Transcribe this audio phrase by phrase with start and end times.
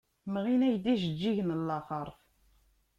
[0.33, 2.19] Mɣin-ak-d ijeǧǧigen n laxeṛt.